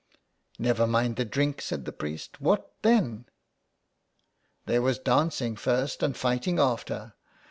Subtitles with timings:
[0.57, 3.25] "Never mind the drink," said the priest," what then?"
[4.65, 7.13] There was dancing first and fighting after.